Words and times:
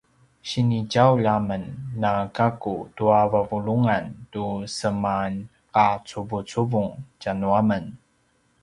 sini 0.49 0.79
djaulj 0.91 1.25
a 1.35 1.37
men 1.47 1.63
na 2.01 2.11
gaku 2.35 2.75
tua 2.97 3.21
vavulungan 3.31 4.05
tu 4.31 4.43
semanqacuvucuvung 4.77 6.91
tjanuamen 7.21 7.85